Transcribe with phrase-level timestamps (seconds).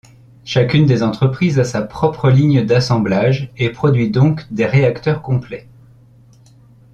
[0.45, 5.67] Chacune des entreprises a sa propre ligne d'assemblage et produit donc des réacteurs complets.